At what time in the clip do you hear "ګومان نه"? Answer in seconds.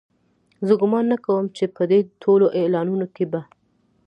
0.81-1.17